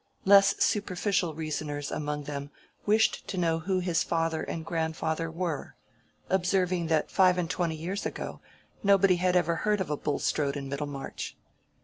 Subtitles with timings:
[0.25, 2.49] Less superficial reasoners among them
[2.87, 5.75] wished to know who his father and grandfather were,
[6.27, 8.39] observing that five and twenty years ago
[8.81, 11.35] nobody had ever heard of a Bulstrode in Middlemarch.